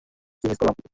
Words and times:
কী 0.43 0.45
miss 0.47 0.57
করলাম? 0.57 0.81